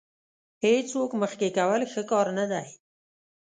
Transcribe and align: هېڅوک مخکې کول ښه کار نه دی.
هېڅوک 0.63 1.11
مخکې 1.21 1.47
کول 1.57 1.81
ښه 1.91 2.01
کار 2.11 2.27
نه 2.37 2.45
دی. 2.51 2.67